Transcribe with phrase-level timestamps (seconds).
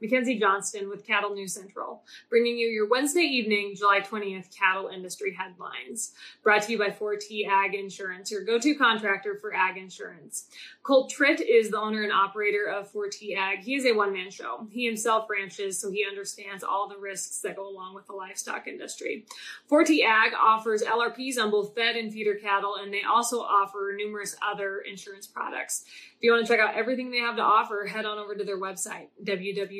[0.00, 5.34] Mackenzie Johnston with Cattle News Central, bringing you your Wednesday evening, July 20th cattle industry
[5.34, 6.12] headlines.
[6.42, 10.46] Brought to you by 4T Ag Insurance, your go to contractor for ag insurance.
[10.82, 13.60] Colt Tritt is the owner and operator of 4T Ag.
[13.60, 14.66] He is a one man show.
[14.70, 18.66] He himself ranches, so he understands all the risks that go along with the livestock
[18.66, 19.26] industry.
[19.70, 24.36] 4T Ag offers LRPs on both fed and feeder cattle, and they also offer numerous
[24.42, 25.84] other insurance products.
[26.16, 28.44] If you want to check out everything they have to offer, head on over to
[28.44, 29.08] their website,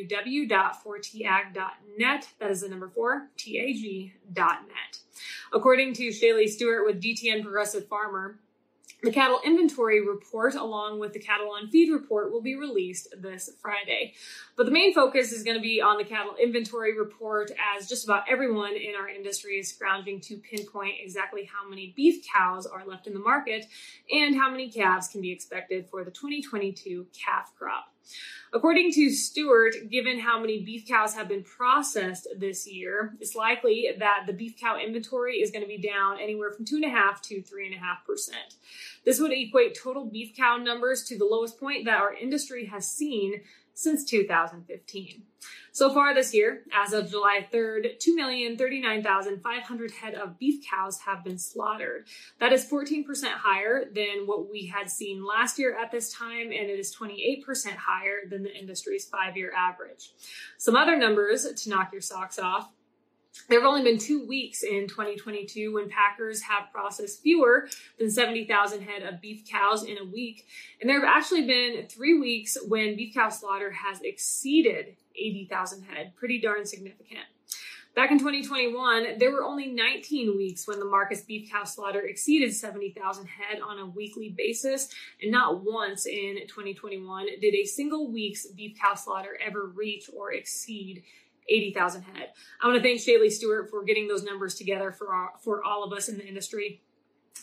[0.08, 2.28] www.4tag.net.
[2.38, 4.98] That is the number four, T-A-G.net.
[5.52, 8.38] According to ShayLe Stewart with DTN Progressive Farmer,
[9.00, 13.48] the cattle inventory report, along with the cattle on feed report, will be released this
[13.62, 14.14] Friday.
[14.56, 18.02] But the main focus is going to be on the cattle inventory report, as just
[18.02, 22.84] about everyone in our industry is scrounging to pinpoint exactly how many beef cows are
[22.84, 23.66] left in the market
[24.10, 27.94] and how many calves can be expected for the 2022 calf crop.
[28.52, 33.88] According to Stewart, given how many beef cows have been processed this year, it's likely
[33.98, 38.30] that the beef cow inventory is going to be down anywhere from 2.5 to 3.5%.
[39.04, 42.90] This would equate total beef cow numbers to the lowest point that our industry has
[42.90, 43.42] seen
[43.78, 45.22] since 2015.
[45.70, 51.38] So far this year, as of July 3rd, 2,039,500 head of beef cows have been
[51.38, 52.08] slaughtered.
[52.40, 56.68] That is 14% higher than what we had seen last year at this time, and
[56.68, 57.44] it is 28%
[57.76, 60.10] higher than the industry's five year average.
[60.56, 62.72] Some other numbers to knock your socks off.
[63.48, 67.68] There have only been two weeks in 2022 when packers have processed fewer
[67.98, 70.46] than 70,000 head of beef cows in a week.
[70.80, 76.12] And there have actually been three weeks when beef cow slaughter has exceeded 80,000 head.
[76.16, 77.26] Pretty darn significant.
[77.98, 82.54] Back in 2021, there were only 19 weeks when the Marcus beef cow slaughter exceeded
[82.54, 84.88] 70,000 head on a weekly basis,
[85.20, 90.32] and not once in 2021 did a single week's beef cow slaughter ever reach or
[90.32, 91.02] exceed
[91.48, 92.28] 80,000 head.
[92.62, 95.84] I want to thank ShayLe Stewart for getting those numbers together for, our, for all
[95.84, 96.82] of us in the industry.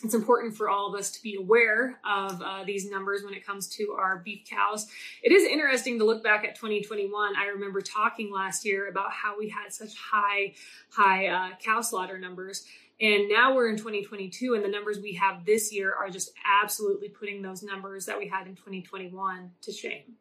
[0.04, 3.44] it's important for all of us to be aware of uh, these numbers when it
[3.44, 4.86] comes to our beef cows.
[5.22, 7.36] It is interesting to look back at 2021.
[7.36, 10.54] I remember talking last year about how we had such high,
[10.90, 12.64] high uh, cow slaughter numbers.
[12.98, 16.32] And now we're in 2022, and the numbers we have this year are just
[16.62, 20.16] absolutely putting those numbers that we had in 2021 to shame.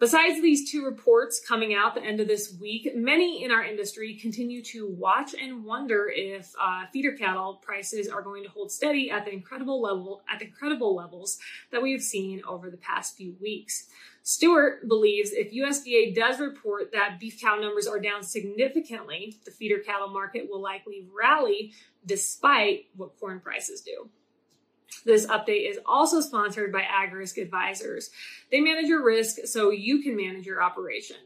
[0.00, 4.14] Besides these two reports coming out the end of this week, many in our industry
[4.14, 9.10] continue to watch and wonder if uh, feeder cattle prices are going to hold steady
[9.10, 11.38] at the incredible level at the incredible levels
[11.72, 13.88] that we've seen over the past few weeks.
[14.22, 19.78] Stewart believes if USDA does report that beef cow numbers are down significantly, the feeder
[19.78, 21.72] cattle market will likely rally
[22.06, 24.08] despite what corn prices do.
[25.04, 28.10] This update is also sponsored by AgRisk Advisors.
[28.50, 31.16] They manage your risk so you can manage your operation.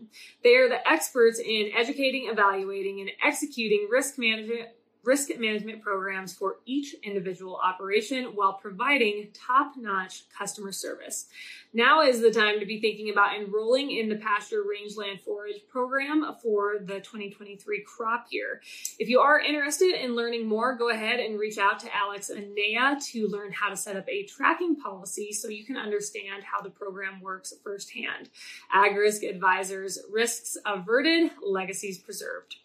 [0.43, 4.69] They are the experts in educating, evaluating, and executing risk management
[5.05, 11.27] risk management programs for each individual operation while providing top notch customer service.
[11.75, 16.37] Now is the time to be thinking about enrolling in the pasture rangeland forage program
[16.43, 18.61] for the 2023 crop year.
[18.99, 22.99] If you are interested in learning more, go ahead and reach out to Alex Anea
[23.13, 26.71] to learn how to set up a tracking policy so you can understand how the
[26.71, 28.29] program works firsthand.
[28.75, 32.57] AgRisk Advisors, risks averted, legacies preserved.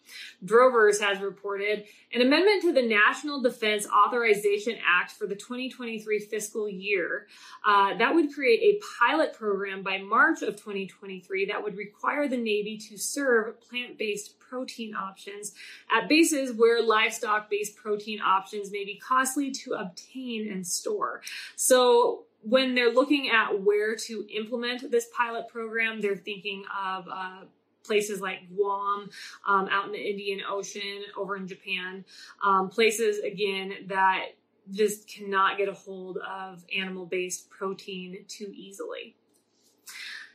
[0.44, 6.68] Drovers has reported an amendment to the National Defense Authorization Act for the 2023 fiscal
[6.68, 7.26] year
[7.66, 12.36] uh, that would create a pilot program by March of 2023 that would require the
[12.36, 15.54] Navy to serve plant based protein options
[15.90, 21.22] at bases where livestock based protein options may be costly to obtain and store.
[21.56, 27.40] So, when they're looking at where to implement this pilot program, they're thinking of uh,
[27.88, 29.10] places like Guam,
[29.46, 32.04] um, out in the Indian Ocean, over in Japan,
[32.44, 34.26] um, places again that
[34.70, 39.16] just cannot get a hold of animal based protein too easily.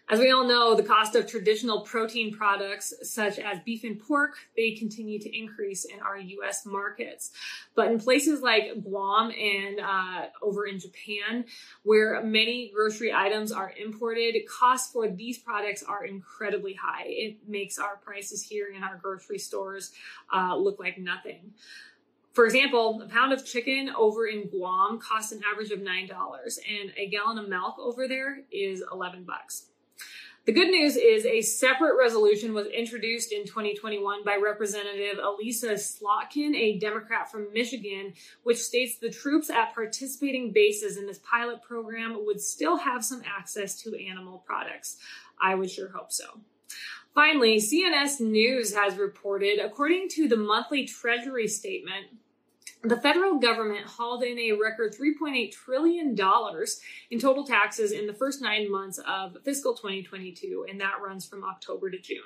[0.09, 4.35] As we all know, the cost of traditional protein products such as beef and pork,
[4.55, 7.31] they continue to increase in our US markets.
[7.73, 11.45] But in places like Guam and uh, over in Japan,
[11.83, 17.05] where many grocery items are imported, costs for these products are incredibly high.
[17.05, 19.93] It makes our prices here in our grocery stores
[20.33, 21.53] uh, look like nothing.
[22.33, 26.91] For example, a pound of chicken over in Guam costs an average of $9 and
[26.97, 29.67] a gallon of milk over there is 11 bucks.
[30.45, 36.53] The good news is a separate resolution was introduced in 2021 by Representative Elissa Slotkin,
[36.53, 38.13] a Democrat from Michigan,
[38.43, 43.21] which states the troops at participating bases in this pilot program would still have some
[43.25, 44.97] access to animal products.
[45.41, 46.25] I would sure hope so.
[47.15, 52.07] Finally, CNS News has reported, according to the monthly Treasury statement,
[52.83, 56.17] the federal government hauled in a record $3.8 trillion
[57.09, 61.45] in total taxes in the first nine months of fiscal 2022, and that runs from
[61.45, 62.23] October to June.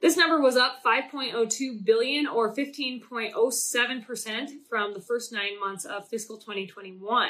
[0.00, 6.36] This number was up 5.02 billion or 15.07% from the first nine months of fiscal
[6.36, 7.28] 2021.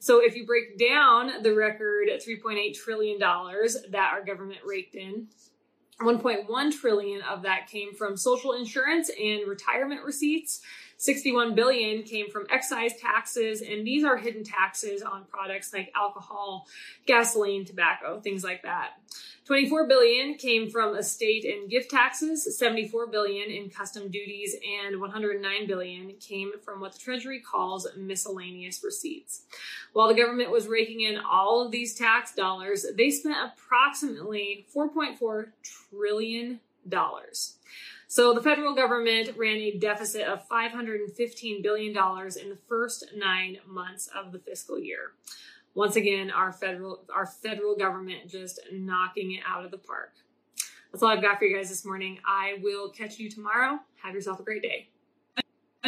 [0.00, 5.28] So if you break down the record $3.8 trillion that our government raked in,
[6.00, 10.60] 1.1 trillion of that came from social insurance and retirement receipts.
[10.98, 16.66] 61 billion came from excise taxes, and these are hidden taxes on products like alcohol,
[17.06, 18.94] gasoline, tobacco, things like that.
[19.44, 25.66] 24 billion came from estate and gift taxes, 74 billion in custom duties, and 109
[25.68, 29.44] billion came from what the Treasury calls miscellaneous receipts.
[29.92, 35.46] While the government was raking in all of these tax dollars, they spent approximately 4.4
[35.62, 37.54] trillion dollars.
[38.10, 44.08] So the federal government ran a deficit of $515 billion in the first nine months
[44.16, 45.12] of the fiscal year.
[45.74, 50.14] Once again, our federal our federal government just knocking it out of the park.
[50.90, 52.18] That's all I've got for you guys this morning.
[52.26, 53.78] I will catch you tomorrow.
[54.02, 54.88] Have yourself a great day.